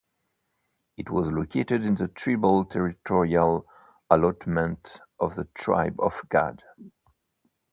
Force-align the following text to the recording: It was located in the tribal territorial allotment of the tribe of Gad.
It 0.97 1.11
was 1.11 1.27
located 1.27 1.83
in 1.83 1.93
the 1.93 2.07
tribal 2.07 2.65
territorial 2.65 3.67
allotment 4.09 4.99
of 5.19 5.35
the 5.35 5.43
tribe 5.53 5.97
of 5.99 6.19
Gad. 6.31 6.63